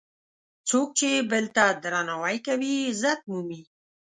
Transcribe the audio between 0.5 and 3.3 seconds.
څوک چې بل ته درناوی کوي، عزت